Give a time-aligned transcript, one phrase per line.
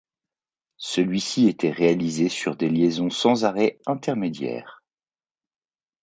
[0.79, 4.81] Celui-ci était réalisé sur des liaisons sans arrêt intermédiaire.